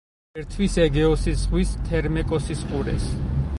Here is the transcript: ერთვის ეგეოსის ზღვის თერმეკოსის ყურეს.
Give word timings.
ერთვის 0.43 0.77
ეგეოსის 0.85 1.37
ზღვის 1.43 1.75
თერმეკოსის 1.91 2.67
ყურეს. 2.73 3.09